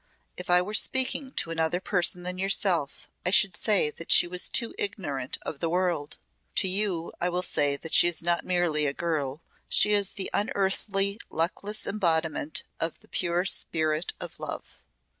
If 0.35 0.49
I 0.49 0.63
were 0.63 0.73
speaking 0.73 1.29
to 1.33 1.51
another 1.51 1.79
person 1.79 2.23
than 2.23 2.39
yourself 2.39 3.07
I 3.23 3.29
should 3.29 3.55
say 3.55 3.91
that 3.91 4.09
she 4.11 4.25
was 4.25 4.49
too 4.49 4.73
ignorant 4.79 5.37
of 5.43 5.59
the 5.59 5.69
world. 5.69 6.17
To 6.55 6.67
you 6.67 7.13
I 7.21 7.29
will 7.29 7.43
say 7.43 7.75
that 7.77 7.93
she 7.93 8.07
is 8.07 8.23
not 8.23 8.43
merely 8.43 8.87
a 8.87 8.93
girl 8.93 9.43
she 9.69 9.91
is 9.93 10.13
the 10.13 10.31
unearthly 10.33 11.19
luckless 11.29 11.85
embodiment 11.85 12.63
of 12.79 12.99
the 13.01 13.07
pure 13.09 13.45
spirit 13.45 14.13
of 14.19 14.39
Love. 14.39 14.81